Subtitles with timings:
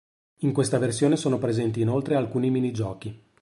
[0.37, 3.23] In questa versione sono presenti inoltre alcuni minigiochi.